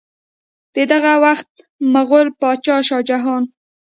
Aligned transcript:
د 0.75 0.77
دغه 0.91 1.13
وخت 1.25 1.49
مغل 1.93 2.27
بادشاه 2.41 2.81
شاه 2.87 3.03
جهان 3.09 3.43